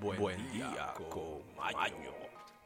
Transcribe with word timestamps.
Buen, 0.00 0.52
día 0.52 0.92
con 1.08 1.40
Maño. 1.56 2.10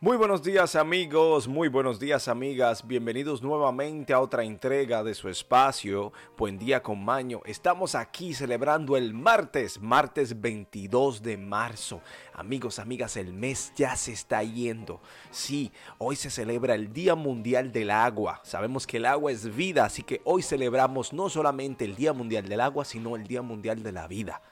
Muy 0.01 0.17
buenos 0.17 0.43
días 0.43 0.75
amigos, 0.75 1.47
muy 1.47 1.69
buenos 1.69 2.01
días 2.01 2.27
amigas, 2.27 2.87
bienvenidos 2.87 3.43
nuevamente 3.43 4.13
a 4.13 4.21
otra 4.21 4.43
entrega 4.43 5.05
de 5.05 5.15
su 5.15 5.29
espacio, 5.29 6.13
Buen 6.37 6.59
día 6.59 6.83
con 6.83 7.05
Maño. 7.05 7.43
Estamos 7.45 7.95
aquí 7.95 8.35
celebrando 8.35 8.97
el 8.97 9.15
martes, 9.15 9.81
martes 9.81 10.41
22 10.41 11.23
de 11.23 11.37
marzo. 11.37 12.01
Amigos, 12.33 12.79
amigas, 12.79 13.17
el 13.17 13.33
mes 13.33 13.73
ya 13.77 13.95
se 13.95 14.13
está 14.13 14.43
yendo. 14.43 15.01
Sí, 15.31 15.71
hoy 15.99 16.17
se 16.17 16.31
celebra 16.31 16.75
el 16.75 16.93
Día 16.93 17.15
Mundial 17.15 17.71
del 17.71 17.91
Agua. 17.91 18.41
Sabemos 18.43 18.87
que 18.87 18.97
el 18.97 19.07
agua 19.07 19.31
es 19.31 19.55
vida, 19.55 19.85
así 19.85 20.03
que 20.03 20.21
hoy 20.25 20.43
celebramos 20.43 21.13
no 21.13 21.29
solamente 21.29 21.85
el 21.85 21.95
Día 21.95 22.13
Mundial 22.13 22.49
del 22.49 22.61
Agua, 22.61 22.85
sino 22.85 23.15
el 23.15 23.27
Día 23.27 23.43
Mundial 23.43 23.83
de 23.83 23.93
la 23.93 24.09
Vida. 24.09 24.43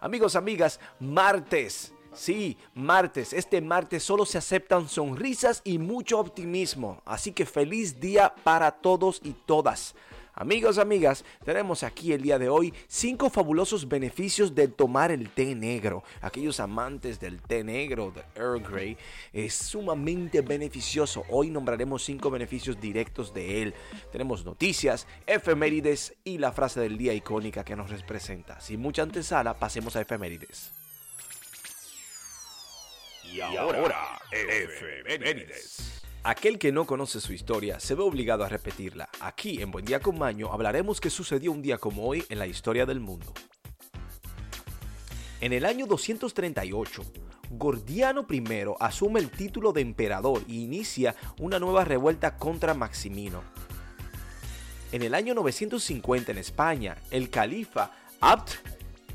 Amigos, 0.00 0.36
amigas, 0.36 0.80
martes 0.98 1.93
Sí, 2.14 2.56
martes. 2.74 3.32
Este 3.32 3.60
martes 3.60 4.02
solo 4.02 4.24
se 4.24 4.38
aceptan 4.38 4.88
sonrisas 4.88 5.60
y 5.64 5.78
mucho 5.78 6.18
optimismo. 6.18 7.02
Así 7.04 7.32
que 7.32 7.46
feliz 7.46 8.00
día 8.00 8.34
para 8.44 8.70
todos 8.70 9.20
y 9.22 9.32
todas. 9.32 9.94
Amigos, 10.36 10.78
amigas, 10.78 11.24
tenemos 11.44 11.84
aquí 11.84 12.12
el 12.12 12.20
día 12.20 12.40
de 12.40 12.48
hoy 12.48 12.74
cinco 12.88 13.30
fabulosos 13.30 13.88
beneficios 13.88 14.52
de 14.52 14.66
tomar 14.66 15.12
el 15.12 15.30
té 15.30 15.54
negro. 15.54 16.02
Aquellos 16.20 16.58
amantes 16.58 17.20
del 17.20 17.40
té 17.40 17.62
negro, 17.62 18.10
de 18.10 18.24
Earl 18.34 18.60
Grey, 18.60 18.96
es 19.32 19.54
sumamente 19.54 20.40
beneficioso. 20.40 21.22
Hoy 21.30 21.50
nombraremos 21.50 22.02
cinco 22.02 22.30
beneficios 22.30 22.80
directos 22.80 23.32
de 23.32 23.62
él. 23.62 23.74
Tenemos 24.10 24.44
noticias, 24.44 25.06
efemérides 25.24 26.16
y 26.24 26.38
la 26.38 26.50
frase 26.50 26.80
del 26.80 26.98
día 26.98 27.14
icónica 27.14 27.64
que 27.64 27.76
nos 27.76 27.90
representa. 27.90 28.60
Sin 28.60 28.80
mucha 28.80 29.02
antesala, 29.02 29.54
pasemos 29.54 29.94
a 29.94 30.00
efemérides. 30.00 30.83
Y 33.32 33.40
ahora, 33.40 34.20
efemérides. 34.30 36.02
Aquel 36.22 36.58
que 36.58 36.72
no 36.72 36.86
conoce 36.86 37.20
su 37.20 37.32
historia 37.32 37.78
se 37.80 37.94
ve 37.94 38.02
obligado 38.02 38.44
a 38.44 38.48
repetirla. 38.48 39.08
Aquí 39.20 39.60
en 39.60 39.70
Buen 39.70 39.84
Día 39.84 40.00
con 40.00 40.18
Maño 40.18 40.52
hablaremos 40.52 41.00
qué 41.00 41.10
sucedió 41.10 41.52
un 41.52 41.60
día 41.60 41.76
como 41.76 42.06
hoy 42.06 42.24
en 42.30 42.38
la 42.38 42.46
historia 42.46 42.86
del 42.86 43.00
mundo. 43.00 43.34
En 45.40 45.52
el 45.52 45.66
año 45.66 45.86
238, 45.86 47.02
Gordiano 47.50 48.26
I 48.30 48.42
asume 48.80 49.20
el 49.20 49.30
título 49.30 49.72
de 49.72 49.82
emperador 49.82 50.42
e 50.48 50.54
inicia 50.54 51.14
una 51.38 51.58
nueva 51.58 51.84
revuelta 51.84 52.36
contra 52.38 52.72
Maximino. 52.72 53.42
En 54.92 55.02
el 55.02 55.14
año 55.14 55.34
950 55.34 56.32
en 56.32 56.38
España, 56.38 56.96
el 57.10 57.28
califa 57.28 57.90
Abd 58.20 58.50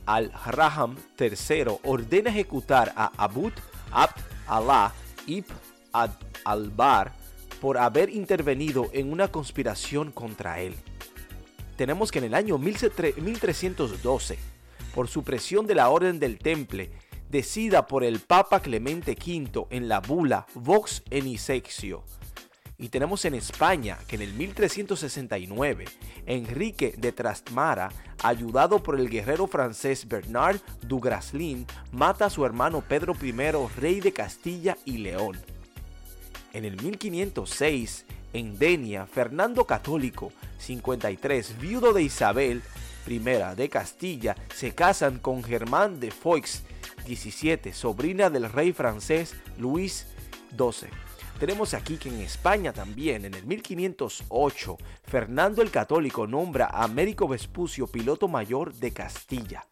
al-Raham 0.05 0.97
III 1.19 1.79
ordena 1.83 2.29
ejecutar 2.29 2.93
a 2.95 3.11
Abud 3.17 3.53
Abd 3.91 4.21
Allah 4.47 4.93
ibn 5.27 5.53
al-Bar 6.43 7.13
por 7.61 7.77
haber 7.77 8.09
intervenido 8.09 8.89
en 8.93 9.11
una 9.11 9.29
conspiración 9.29 10.11
contra 10.11 10.61
él. 10.61 10.75
Tenemos 11.75 12.11
que 12.11 12.19
en 12.19 12.25
el 12.25 12.33
año 12.33 12.57
1312, 12.57 14.37
por 14.93 15.07
supresión 15.07 15.65
de 15.67 15.75
la 15.75 15.89
Orden 15.89 16.19
del 16.19 16.37
Temple, 16.39 16.91
decida 17.29 17.87
por 17.87 18.03
el 18.03 18.19
Papa 18.19 18.61
Clemente 18.61 19.11
V 19.13 19.67
en 19.69 19.87
la 19.87 19.99
bula 19.99 20.45
Vox 20.55 21.03
Enisexio, 21.09 22.03
y 22.79 22.87
tenemos 22.87 23.25
en 23.25 23.35
España 23.35 23.97
que 24.07 24.15
en 24.15 24.21
el 24.21 24.33
1369, 24.33 25.85
Enrique 26.25 26.95
de 26.97 27.11
Trastmara, 27.11 27.91
ayudado 28.23 28.81
por 28.81 28.97
el 28.97 29.09
guerrero 29.09 29.47
francés 29.47 30.07
Bernard 30.07 30.61
du 30.87 31.01
Graslin, 31.01 31.67
mata 31.91 32.25
a 32.25 32.29
su 32.29 32.45
hermano 32.45 32.81
Pedro 32.81 33.15
I, 33.21 33.33
rey 33.77 33.99
de 33.99 34.13
Castilla 34.13 34.77
y 34.85 34.99
León. 34.99 35.37
En 36.53 36.63
el 36.63 36.81
1506, 36.81 38.05
en 38.31 38.57
Denia, 38.57 39.05
Fernando 39.05 39.65
Católico, 39.65 40.31
53, 40.59 41.59
viudo 41.59 41.91
de 41.91 42.03
Isabel 42.03 42.61
I 43.07 43.19
de 43.19 43.69
Castilla, 43.69 44.37
se 44.55 44.73
casan 44.73 45.19
con 45.19 45.43
Germán 45.43 45.99
de 45.99 46.11
Foix, 46.11 46.63
17, 47.05 47.73
sobrina 47.73 48.29
del 48.29 48.49
rey 48.49 48.71
francés 48.71 49.35
Luis 49.57 50.07
XII. 50.57 51.08
Tenemos 51.39 51.73
aquí 51.73 51.95
que 51.95 52.09
en 52.09 52.19
España 52.19 52.73
también, 52.73 53.23
en 53.23 53.33
el 53.33 53.45
1508, 53.45 54.77
Fernando 55.03 55.61
el 55.61 55.71
Católico 55.71 56.27
nombra 56.27 56.65
a 56.65 56.83
Américo 56.83 57.29
Vespucio 57.29 57.87
piloto 57.87 58.27
mayor 58.27 58.73
de 58.73 58.91
Castilla. 58.91 59.65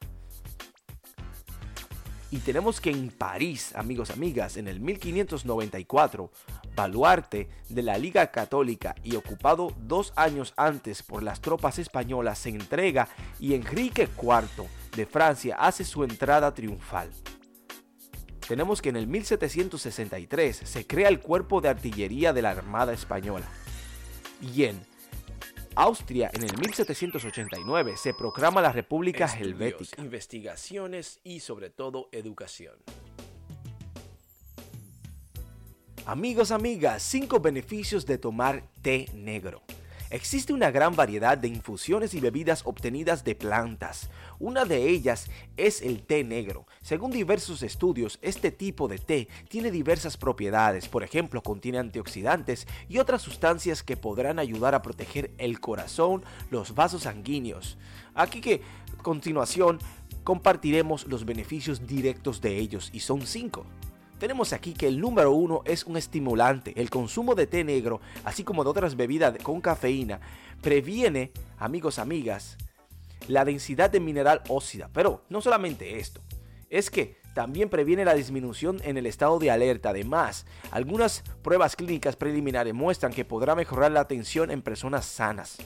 Y 2.31 2.37
tenemos 2.37 2.79
que 2.79 2.91
en 2.91 3.09
París, 3.09 3.75
amigos, 3.75 4.11
amigas, 4.11 4.55
en 4.55 4.69
el 4.69 4.79
1594, 4.79 6.31
baluarte 6.73 7.49
de 7.67 7.81
la 7.81 7.97
Liga 7.97 8.31
Católica 8.31 8.95
y 9.03 9.17
ocupado 9.17 9.73
dos 9.77 10.13
años 10.15 10.53
antes 10.55 11.03
por 11.03 11.21
las 11.21 11.41
tropas 11.41 11.79
españolas, 11.79 12.39
se 12.39 12.49
entrega 12.49 13.09
y 13.41 13.55
Enrique 13.55 14.07
IV 14.21 14.69
de 14.95 15.05
Francia 15.05 15.57
hace 15.59 15.83
su 15.83 16.05
entrada 16.05 16.53
triunfal 16.53 17.11
tenemos 18.47 18.81
que 18.81 18.89
en 18.89 18.95
el 18.95 19.07
1763 19.07 20.61
se 20.63 20.87
crea 20.87 21.09
el 21.09 21.19
Cuerpo 21.19 21.61
de 21.61 21.69
Artillería 21.69 22.33
de 22.33 22.41
la 22.41 22.51
Armada 22.51 22.93
Española. 22.93 23.47
Y 24.41 24.63
en 24.63 24.81
Austria, 25.75 26.31
en 26.33 26.43
el 26.43 26.57
1789, 26.57 27.97
se 27.97 28.13
proclama 28.13 28.61
la 28.61 28.71
República 28.71 29.25
Helvética. 29.27 30.01
Investigaciones 30.01 31.19
y 31.23 31.41
sobre 31.41 31.69
todo 31.69 32.09
educación. 32.11 32.75
Amigos, 36.05 36.51
amigas, 36.51 37.03
5 37.03 37.39
beneficios 37.41 38.05
de 38.05 38.17
tomar 38.17 38.63
té 38.81 39.09
negro. 39.13 39.61
Existe 40.09 40.53
una 40.53 40.71
gran 40.71 40.95
variedad 40.95 41.37
de 41.37 41.49
infusiones 41.49 42.13
y 42.13 42.21
bebidas 42.21 42.61
obtenidas 42.65 43.25
de 43.25 43.35
plantas. 43.35 44.09
Una 44.39 44.63
de 44.63 44.87
ellas 44.87 45.29
es 45.57 45.81
el 45.81 46.01
té 46.03 46.23
negro. 46.23 46.65
Según 46.81 47.11
diversos 47.11 47.61
estudios, 47.61 48.17
este 48.21 48.51
tipo 48.51 48.87
de 48.87 48.99
té 48.99 49.27
tiene 49.49 49.69
diversas 49.69 50.15
propiedades. 50.15 50.87
Por 50.87 51.03
ejemplo, 51.03 51.43
contiene 51.43 51.79
antioxidantes 51.79 52.67
y 52.87 52.99
otras 52.99 53.21
sustancias 53.21 53.83
que 53.83 53.97
podrán 53.97 54.39
ayudar 54.39 54.75
a 54.75 54.81
proteger 54.81 55.31
el 55.37 55.59
corazón, 55.59 56.23
los 56.51 56.73
vasos 56.73 57.03
sanguíneos. 57.03 57.77
Aquí 58.15 58.39
que, 58.39 58.61
a 58.97 59.03
continuación, 59.03 59.79
compartiremos 60.23 61.05
los 61.07 61.25
beneficios 61.25 61.85
directos 61.85 62.39
de 62.39 62.57
ellos 62.57 62.89
y 62.93 63.01
son 63.01 63.27
cinco. 63.27 63.65
Tenemos 64.19 64.51
aquí 64.51 64.73
que 64.73 64.87
el 64.87 64.99
número 64.99 65.31
uno 65.31 65.61
es 65.65 65.85
un 65.85 65.95
estimulante. 65.95 66.73
El 66.75 66.89
consumo 66.89 67.35
de 67.35 67.45
té 67.45 67.63
negro, 67.63 68.01
así 68.23 68.43
como 68.43 68.63
de 68.63 68.71
otras 68.71 68.95
bebidas 68.95 69.37
con 69.43 69.61
cafeína, 69.61 70.19
previene, 70.61 71.31
amigos, 71.59 71.99
amigas, 71.99 72.57
la 73.27 73.45
densidad 73.45 73.91
de 73.91 73.99
mineral 73.99 74.41
ósida. 74.49 74.89
Pero 74.91 75.23
no 75.29 75.39
solamente 75.41 75.99
esto, 75.99 76.21
es 76.71 76.89
que 76.89 77.17
también 77.35 77.69
previene 77.69 78.05
la 78.05 78.15
disminución 78.15 78.81
en 78.83 78.97
el 78.97 79.05
estado 79.05 79.37
de 79.37 79.51
alerta. 79.51 79.89
Además, 79.89 80.47
algunas 80.71 81.23
pruebas 81.43 81.75
clínicas 81.75 82.15
preliminares 82.15 82.73
muestran 82.73 83.13
que 83.13 83.25
podrá 83.25 83.53
mejorar 83.53 83.91
la 83.91 83.99
atención 83.99 84.49
en 84.49 84.63
personas 84.63 85.05
sanas. 85.05 85.57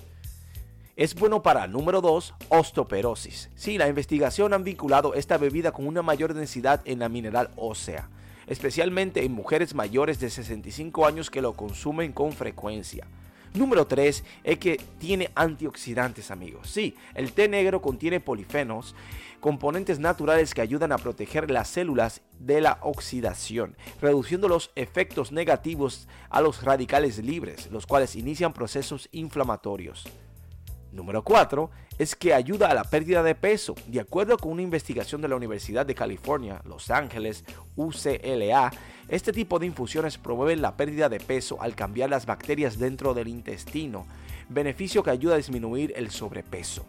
Es 0.98 1.16
bueno 1.16 1.42
para, 1.42 1.68
número 1.68 2.02
2, 2.02 2.34
osteoporosis. 2.50 3.50
Sí, 3.56 3.78
la 3.78 3.88
investigación 3.88 4.54
ha 4.54 4.58
vinculado 4.58 5.14
esta 5.14 5.38
bebida 5.38 5.72
con 5.72 5.88
una 5.88 6.02
mayor 6.02 6.34
densidad 6.34 6.82
en 6.84 7.00
la 7.00 7.08
mineral 7.08 7.50
ósea 7.56 8.10
especialmente 8.48 9.24
en 9.24 9.32
mujeres 9.32 9.74
mayores 9.74 10.20
de 10.20 10.30
65 10.30 11.06
años 11.06 11.30
que 11.30 11.42
lo 11.42 11.54
consumen 11.54 12.12
con 12.12 12.32
frecuencia. 12.32 13.08
Número 13.54 13.86
3 13.86 14.24
es 14.46 14.58
que 14.60 14.80
tiene 14.98 15.30
antioxidantes 15.36 16.32
amigos. 16.32 16.70
Sí, 16.70 16.96
el 17.14 17.34
té 17.34 17.50
negro 17.50 17.82
contiene 17.82 18.22
polifenos, 18.22 18.96
componentes 19.42 20.00
naturales 20.00 20.54
que 20.54 20.62
ayudan 20.62 20.94
a 20.94 20.98
proteger 20.98 21.52
las 21.52 21.68
células 21.68 22.22
de 22.40 22.62
la 22.62 22.78
oxidación, 22.82 23.76
reduciendo 24.02 24.48
los 24.48 24.72
efectos 24.76 25.34
negativos 25.34 26.08
a 26.30 26.40
los 26.40 26.64
radicales 26.64 27.18
libres, 27.18 27.70
los 27.72 27.86
cuales 27.86 28.16
inician 28.16 28.54
procesos 28.54 29.10
inflamatorios. 29.12 30.06
Número 30.92 31.24
4 31.24 31.70
es 31.98 32.16
que 32.16 32.34
ayuda 32.34 32.70
a 32.70 32.74
la 32.74 32.84
pérdida 32.84 33.24
de 33.24 33.36
peso. 33.36 33.76
De 33.88 34.02
acuerdo 34.02 34.38
con 34.38 34.52
una 34.52 34.62
investigación 34.62 35.22
de 35.22 35.30
la 35.30 35.38
Universidad 35.38 35.86
de 35.86 35.96
California, 35.96 36.62
Los 36.66 36.92
Ángeles, 36.92 37.46
UCLA, 37.76 38.72
este 39.08 39.32
tipo 39.32 39.58
de 39.60 39.68
infusiones 39.68 40.18
promueven 40.18 40.62
la 40.62 40.76
pérdida 40.76 41.08
de 41.08 41.20
peso 41.20 41.62
al 41.62 41.76
cambiar 41.76 42.10
las 42.10 42.26
bacterias 42.26 42.78
dentro 42.78 43.14
del 43.14 43.30
intestino, 43.30 44.06
beneficio 44.50 45.02
que 45.04 45.12
ayuda 45.12 45.36
a 45.36 45.38
disminuir 45.38 45.94
el 45.96 46.12
sobrepeso. 46.12 46.86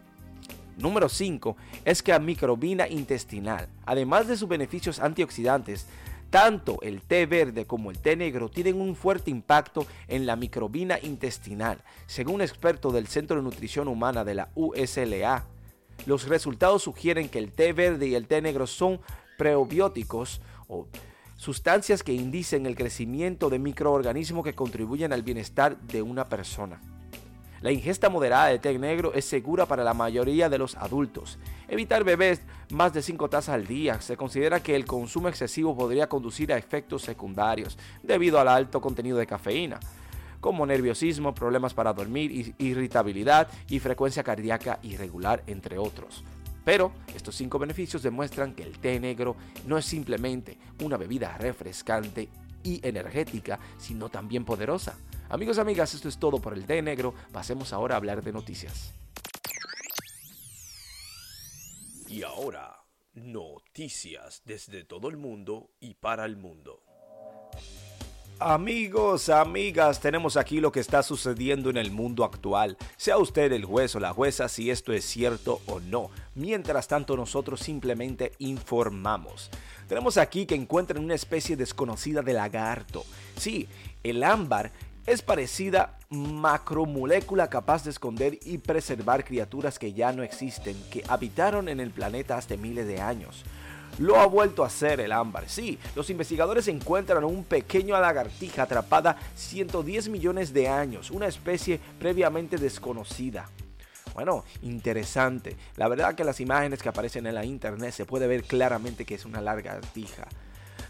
Número 0.78 1.08
5 1.08 1.56
es 1.84 2.02
que 2.02 2.12
la 2.12 2.18
microbina 2.18 2.88
intestinal, 2.88 3.68
además 3.84 4.26
de 4.26 4.36
sus 4.36 4.48
beneficios 4.48 4.98
antioxidantes, 4.98 5.86
tanto 6.32 6.78
el 6.80 7.02
té 7.02 7.26
verde 7.26 7.66
como 7.66 7.90
el 7.90 7.98
té 7.98 8.16
negro 8.16 8.48
tienen 8.48 8.80
un 8.80 8.96
fuerte 8.96 9.30
impacto 9.30 9.86
en 10.08 10.24
la 10.24 10.34
microbina 10.34 10.98
intestinal. 10.98 11.84
Según 12.06 12.36
un 12.36 12.40
experto 12.40 12.90
del 12.90 13.06
Centro 13.06 13.36
de 13.36 13.42
Nutrición 13.42 13.86
Humana 13.86 14.24
de 14.24 14.34
la 14.34 14.48
USLA, 14.54 15.44
los 16.06 16.26
resultados 16.26 16.84
sugieren 16.84 17.28
que 17.28 17.38
el 17.38 17.52
té 17.52 17.74
verde 17.74 18.06
y 18.06 18.14
el 18.14 18.28
té 18.28 18.40
negro 18.40 18.66
son 18.66 18.98
prebióticos 19.36 20.40
o 20.68 20.88
sustancias 21.36 22.02
que 22.02 22.14
indicen 22.14 22.64
el 22.64 22.76
crecimiento 22.76 23.50
de 23.50 23.58
microorganismos 23.58 24.42
que 24.42 24.54
contribuyen 24.54 25.12
al 25.12 25.22
bienestar 25.22 25.78
de 25.82 26.00
una 26.00 26.30
persona. 26.30 26.80
La 27.62 27.70
ingesta 27.70 28.10
moderada 28.10 28.48
de 28.48 28.58
té 28.58 28.76
negro 28.76 29.14
es 29.14 29.24
segura 29.24 29.66
para 29.66 29.84
la 29.84 29.94
mayoría 29.94 30.48
de 30.48 30.58
los 30.58 30.74
adultos. 30.74 31.38
Evitar 31.68 32.02
beber 32.02 32.40
más 32.70 32.92
de 32.92 33.02
5 33.02 33.30
tazas 33.30 33.54
al 33.54 33.68
día. 33.68 34.00
Se 34.00 34.16
considera 34.16 34.60
que 34.60 34.74
el 34.74 34.84
consumo 34.84 35.28
excesivo 35.28 35.76
podría 35.76 36.08
conducir 36.08 36.52
a 36.52 36.58
efectos 36.58 37.02
secundarios 37.02 37.78
debido 38.02 38.40
al 38.40 38.48
alto 38.48 38.80
contenido 38.80 39.16
de 39.16 39.28
cafeína, 39.28 39.78
como 40.40 40.66
nerviosismo, 40.66 41.36
problemas 41.36 41.72
para 41.72 41.92
dormir, 41.92 42.52
irritabilidad 42.58 43.46
y 43.68 43.78
frecuencia 43.78 44.24
cardíaca 44.24 44.80
irregular, 44.82 45.44
entre 45.46 45.78
otros. 45.78 46.24
Pero 46.64 46.90
estos 47.14 47.36
cinco 47.36 47.60
beneficios 47.60 48.02
demuestran 48.02 48.54
que 48.54 48.64
el 48.64 48.80
té 48.80 48.98
negro 48.98 49.36
no 49.68 49.78
es 49.78 49.84
simplemente 49.84 50.58
una 50.82 50.96
bebida 50.96 51.38
refrescante 51.38 52.28
y 52.64 52.84
energética, 52.84 53.60
sino 53.78 54.08
también 54.08 54.44
poderosa. 54.44 54.96
Amigos 55.28 55.58
amigas, 55.58 55.94
esto 55.94 56.08
es 56.08 56.18
todo 56.18 56.38
por 56.38 56.54
el 56.54 56.66
té 56.66 56.82
negro. 56.82 57.14
Pasemos 57.32 57.72
ahora 57.72 57.94
a 57.94 57.98
hablar 57.98 58.22
de 58.22 58.32
noticias. 58.32 58.92
Y 62.08 62.22
ahora, 62.22 62.84
noticias 63.14 64.42
desde 64.44 64.84
todo 64.84 65.08
el 65.08 65.16
mundo 65.16 65.70
y 65.80 65.94
para 65.94 66.24
el 66.26 66.36
mundo. 66.36 66.82
Amigos, 68.38 69.28
amigas, 69.28 70.00
tenemos 70.00 70.36
aquí 70.36 70.60
lo 70.60 70.72
que 70.72 70.80
está 70.80 71.04
sucediendo 71.04 71.70
en 71.70 71.76
el 71.76 71.92
mundo 71.92 72.24
actual. 72.24 72.76
Sea 72.96 73.18
usted 73.18 73.52
el 73.52 73.64
juez 73.64 73.94
o 73.94 74.00
la 74.00 74.12
jueza 74.12 74.48
si 74.48 74.68
esto 74.68 74.92
es 74.92 75.04
cierto 75.04 75.60
o 75.66 75.78
no. 75.78 76.10
Mientras 76.34 76.88
tanto, 76.88 77.16
nosotros 77.16 77.60
simplemente 77.60 78.32
informamos. 78.40 79.48
Tenemos 79.88 80.16
aquí 80.16 80.44
que 80.44 80.56
encuentran 80.56 81.04
una 81.04 81.14
especie 81.14 81.56
desconocida 81.56 82.20
de 82.22 82.32
lagarto. 82.32 83.04
Sí, 83.36 83.68
el 84.02 84.24
ámbar 84.24 84.72
es 85.06 85.22
parecida 85.22 85.98
macromolécula 86.10 87.48
capaz 87.48 87.84
de 87.84 87.90
esconder 87.90 88.38
y 88.44 88.58
preservar 88.58 89.24
criaturas 89.24 89.78
que 89.78 89.92
ya 89.92 90.12
no 90.12 90.22
existen, 90.22 90.76
que 90.90 91.04
habitaron 91.08 91.68
en 91.68 91.80
el 91.80 91.90
planeta 91.90 92.36
hace 92.36 92.56
miles 92.56 92.86
de 92.86 93.00
años 93.00 93.44
lo 93.98 94.18
ha 94.18 94.26
vuelto 94.26 94.64
a 94.64 94.68
hacer 94.68 95.00
el 95.00 95.12
ámbar. 95.12 95.48
Sí, 95.48 95.78
los 95.94 96.10
investigadores 96.10 96.68
encuentran 96.68 97.24
un 97.24 97.44
pequeño 97.44 97.98
lagartija 98.00 98.62
atrapada 98.62 99.16
110 99.36 100.08
millones 100.08 100.52
de 100.52 100.68
años, 100.68 101.10
una 101.10 101.26
especie 101.26 101.80
previamente 101.98 102.56
desconocida. 102.56 103.48
Bueno, 104.14 104.44
interesante. 104.62 105.56
La 105.76 105.88
verdad 105.88 106.14
que 106.14 106.24
las 106.24 106.40
imágenes 106.40 106.82
que 106.82 106.88
aparecen 106.88 107.26
en 107.26 107.34
la 107.34 107.44
internet 107.44 107.92
se 107.92 108.04
puede 108.04 108.26
ver 108.26 108.44
claramente 108.44 109.04
que 109.04 109.14
es 109.14 109.24
una 109.24 109.40
lagartija. 109.40 110.28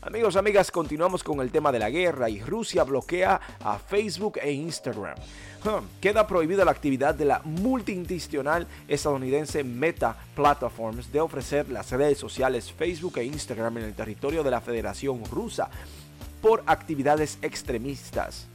Amigos, 0.04 0.34
amigas, 0.34 0.72
continuamos 0.72 1.22
con 1.22 1.38
el 1.40 1.52
tema 1.52 1.70
de 1.70 1.78
la 1.78 1.88
guerra 1.88 2.28
y 2.28 2.40
Rusia 2.40 2.82
bloquea 2.82 3.40
a 3.62 3.78
Facebook 3.78 4.36
e 4.42 4.50
Instagram. 4.50 5.14
Queda 6.00 6.26
prohibida 6.26 6.64
la 6.64 6.72
actividad 6.72 7.14
de 7.14 7.24
la 7.24 7.40
multiinstitucional 7.44 8.66
estadounidense 8.88 9.62
Meta 9.62 10.16
Platforms 10.34 11.12
de 11.12 11.20
ofrecer 11.20 11.70
las 11.70 11.92
redes 11.92 12.18
sociales 12.18 12.72
Facebook 12.72 13.18
e 13.18 13.24
Instagram 13.24 13.78
en 13.78 13.84
el 13.84 13.94
territorio 13.94 14.42
de 14.42 14.50
la 14.50 14.60
Federación 14.60 15.24
Rusa 15.26 15.70
por 16.40 16.64
actividades 16.66 17.38
extremistas. 17.40 18.48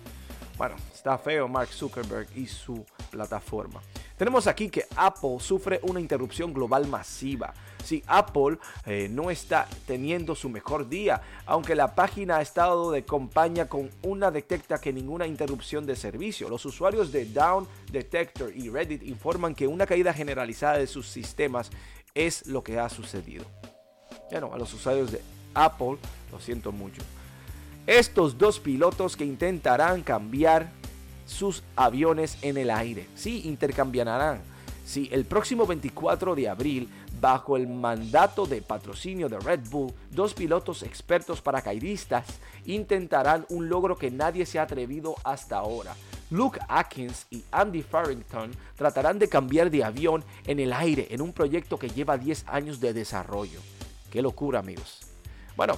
Bueno, 0.57 0.75
está 0.93 1.17
feo 1.17 1.47
Mark 1.47 1.69
Zuckerberg 1.69 2.27
y 2.35 2.47
su 2.47 2.85
plataforma. 3.09 3.79
Tenemos 4.17 4.47
aquí 4.47 4.69
que 4.69 4.85
Apple 4.95 5.37
sufre 5.39 5.79
una 5.83 5.99
interrupción 5.99 6.51
global 6.51 6.87
masiva. 6.87 7.53
Si 7.83 8.03
Apple 8.07 8.57
eh, 8.85 9.07
no 9.11 9.29
está 9.29 9.67
teniendo 9.85 10.33
su 10.33 10.49
mejor 10.49 10.89
día, 10.89 11.21
aunque 11.45 11.75
la 11.75 11.93
página 11.93 12.37
ha 12.37 12.41
estado 12.41 12.91
de 12.91 13.05
compañía 13.05 13.69
con 13.69 13.91
una 14.01 14.31
detecta 14.31 14.81
que 14.81 14.91
ninguna 14.91 15.27
interrupción 15.27 15.85
de 15.85 15.95
servicio. 15.95 16.49
Los 16.49 16.65
usuarios 16.65 17.11
de 17.11 17.25
Down 17.25 17.67
Detector 17.91 18.51
y 18.55 18.69
Reddit 18.69 19.03
informan 19.03 19.53
que 19.53 19.67
una 19.67 19.85
caída 19.85 20.11
generalizada 20.11 20.79
de 20.79 20.87
sus 20.87 21.07
sistemas 21.07 21.69
es 22.15 22.47
lo 22.47 22.63
que 22.63 22.79
ha 22.79 22.89
sucedido. 22.89 23.45
Bueno, 24.31 24.51
a 24.51 24.57
los 24.57 24.73
usuarios 24.73 25.11
de 25.11 25.21
Apple, 25.53 25.97
lo 26.31 26.39
siento 26.39 26.71
mucho. 26.71 27.03
Estos 27.85 28.37
dos 28.37 28.59
pilotos 28.59 29.15
que 29.15 29.23
intentarán 29.23 30.01
cambiar 30.01 30.71
sus 31.27 31.61
aviones 31.75 32.39
en 32.41 32.57
el 32.57 32.71
aire. 32.71 33.07
Sí, 33.13 33.43
intercambiarán. 33.45 34.41
Sí, 34.83 35.09
el 35.11 35.25
próximo 35.25 35.67
24 35.67 36.33
de 36.33 36.49
abril, 36.49 36.89
bajo 37.19 37.57
el 37.57 37.67
mandato 37.67 38.45
de 38.45 38.61
patrocinio 38.61 39.27
de 39.27 39.37
Red 39.37 39.67
Bull, 39.69 39.93
dos 40.09 40.33
pilotos 40.33 40.81
expertos 40.81 41.41
paracaidistas 41.41 42.25
intentarán 42.65 43.45
un 43.49 43.67
logro 43.67 43.97
que 43.97 44.09
nadie 44.09 44.45
se 44.45 44.59
ha 44.59 44.63
atrevido 44.63 45.15
hasta 45.23 45.57
ahora. 45.57 45.93
Luke 46.29 46.59
Atkins 46.67 47.27
y 47.29 47.43
Andy 47.51 47.83
Farrington 47.83 48.51
tratarán 48.75 49.19
de 49.19 49.29
cambiar 49.29 49.69
de 49.69 49.83
avión 49.83 50.23
en 50.45 50.59
el 50.59 50.73
aire 50.73 51.07
en 51.11 51.21
un 51.21 51.33
proyecto 51.33 51.77
que 51.77 51.89
lleva 51.89 52.17
10 52.17 52.45
años 52.47 52.79
de 52.79 52.93
desarrollo. 52.93 53.59
Qué 54.09 54.21
locura, 54.21 54.59
amigos. 54.59 55.01
Bueno, 55.57 55.77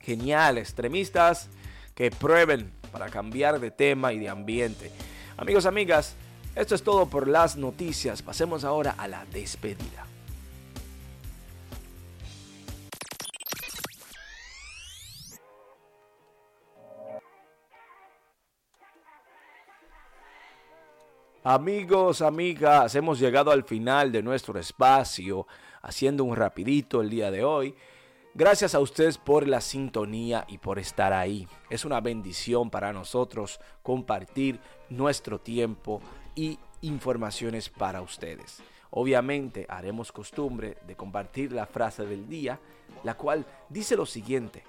genial, 0.00 0.58
extremistas 0.58 1.48
que 1.94 2.10
prueben 2.10 2.77
para 2.88 3.08
cambiar 3.08 3.60
de 3.60 3.70
tema 3.70 4.12
y 4.12 4.18
de 4.18 4.28
ambiente. 4.28 4.90
Amigos, 5.36 5.66
amigas, 5.66 6.16
esto 6.54 6.74
es 6.74 6.82
todo 6.82 7.06
por 7.06 7.28
las 7.28 7.56
noticias. 7.56 8.22
Pasemos 8.22 8.64
ahora 8.64 8.94
a 8.98 9.06
la 9.06 9.24
despedida. 9.26 10.08
Amigos, 21.44 22.20
amigas, 22.20 22.94
hemos 22.94 23.18
llegado 23.18 23.50
al 23.50 23.64
final 23.64 24.12
de 24.12 24.22
nuestro 24.22 24.58
espacio, 24.58 25.46
haciendo 25.80 26.24
un 26.24 26.36
rapidito 26.36 27.00
el 27.00 27.08
día 27.08 27.30
de 27.30 27.42
hoy. 27.42 27.74
Gracias 28.38 28.76
a 28.76 28.78
ustedes 28.78 29.18
por 29.18 29.48
la 29.48 29.60
sintonía 29.60 30.44
y 30.46 30.58
por 30.58 30.78
estar 30.78 31.12
ahí. 31.12 31.48
Es 31.70 31.84
una 31.84 32.00
bendición 32.00 32.70
para 32.70 32.92
nosotros 32.92 33.58
compartir 33.82 34.60
nuestro 34.88 35.40
tiempo 35.40 36.00
y 36.36 36.56
informaciones 36.82 37.68
para 37.68 38.00
ustedes. 38.00 38.62
Obviamente 38.90 39.66
haremos 39.68 40.12
costumbre 40.12 40.76
de 40.86 40.94
compartir 40.94 41.50
la 41.50 41.66
frase 41.66 42.06
del 42.06 42.28
día, 42.28 42.60
la 43.02 43.14
cual 43.14 43.44
dice 43.70 43.96
lo 43.96 44.06
siguiente. 44.06 44.62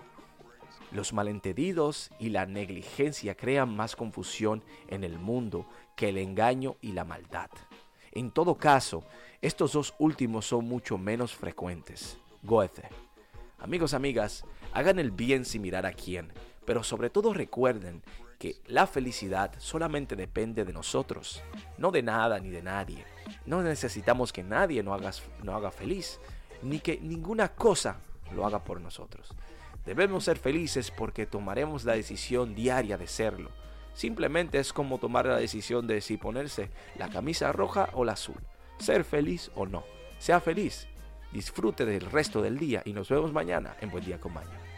Los 0.92 1.14
malentendidos 1.14 2.10
y 2.18 2.30
la 2.30 2.48
negligencia 2.48 3.36
crean 3.36 3.76
más 3.76 3.96
confusión 3.96 4.64
en 4.88 5.04
el 5.04 5.20
mundo 5.20 5.68
que 5.96 6.10
el 6.10 6.18
engaño 6.18 6.78
y 6.82 6.94
la 6.94 7.06
maldad. 7.06 7.52
En 8.14 8.32
todo 8.32 8.58
caso, 8.58 9.04
estos 9.44 9.74
dos 9.74 9.94
últimos 10.00 10.48
son 10.48 10.66
mucho 10.66 10.98
menos 10.98 11.36
frecuentes. 11.36 12.18
Goethe. 12.42 13.09
Amigos, 13.62 13.94
amigas, 13.94 14.46
hagan 14.72 15.00
el 15.00 15.12
bien 15.12 15.44
sin 15.44 15.62
mirar 15.62 15.86
a 15.86 15.92
quién, 15.92 16.32
pero 16.66 16.82
sobre 16.82 17.10
todo 17.10 17.34
recuerden 17.34 18.02
que 18.38 18.62
la 18.68 18.88
felicidad 18.88 19.52
solamente 19.58 20.16
depende 20.16 20.64
de 20.64 20.72
nosotros, 20.72 21.44
no 21.78 21.92
de 21.92 22.02
nada 22.02 22.40
ni 22.40 22.50
de 22.50 22.62
nadie. 22.62 23.06
No 23.46 23.62
necesitamos 23.62 24.32
que 24.32 24.44
nadie 24.44 24.82
nos 24.82 24.98
haga, 24.98 25.12
haga 25.54 25.72
feliz, 25.72 26.22
ni 26.62 26.80
que 26.80 27.00
ninguna 27.02 27.50
cosa 27.50 27.98
lo 28.34 28.46
haga 28.46 28.64
por 28.64 28.80
nosotros. 28.80 29.36
Debemos 29.86 30.24
ser 30.24 30.38
felices 30.38 30.90
porque 30.90 31.26
tomaremos 31.26 31.84
la 31.84 31.94
decisión 31.94 32.56
diaria 32.56 32.98
de 32.98 33.08
serlo. 33.08 33.52
Simplemente 33.94 34.60
es 34.60 34.72
como 34.72 35.00
tomar 35.00 35.26
la 35.26 35.36
decisión 35.36 35.86
de 35.86 36.00
si 36.00 36.16
ponerse 36.16 36.70
la 36.98 37.10
camisa 37.10 37.52
roja 37.52 37.90
o 37.94 38.06
la 38.06 38.14
azul, 38.14 38.40
ser 38.78 39.04
feliz 39.04 39.52
o 39.56 39.66
no. 39.66 39.84
Sea 40.18 40.40
feliz 40.40 40.88
Disfrute 41.32 41.86
del 41.86 42.02
resto 42.02 42.42
del 42.42 42.58
día 42.58 42.82
y 42.86 42.94
nos 42.94 43.10
vemos 43.10 43.32
mañana 43.32 43.76
en 43.82 43.92
Buen 43.92 44.04
Día 44.04 44.20
con. 44.20 44.69